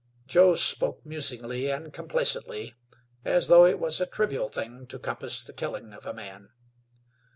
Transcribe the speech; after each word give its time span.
Joe 0.25 0.55
spoke 0.55 1.05
musingly 1.05 1.69
and 1.69 1.93
complacently 1.93 2.73
as 3.23 3.49
though 3.49 3.67
it 3.67 3.77
was 3.77 4.01
a 4.01 4.07
trivial 4.07 4.49
thing 4.49 4.87
to 4.87 4.97
compass 4.97 5.43
the 5.43 5.53
killing 5.53 5.93
of 5.93 6.07
a 6.07 6.13
man. 6.15 6.49